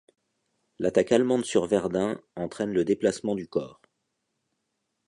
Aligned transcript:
L'attaque 0.79 1.11
allemande 1.11 1.45
sur 1.45 1.67
Verdun, 1.67 2.19
entraine 2.35 2.73
le 2.73 2.83
déplacement 2.83 3.35
du 3.35 3.47
Corps. 3.47 3.79